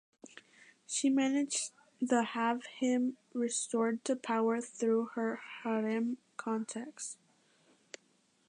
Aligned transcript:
She 0.87 1.11
managed 1.11 1.73
the 2.01 2.23
have 2.23 2.65
him 2.65 3.17
restored 3.35 4.03
to 4.05 4.15
power 4.15 4.59
through 4.59 5.09
her 5.13 5.35
harem 5.61 6.17
contacts. 6.37 7.17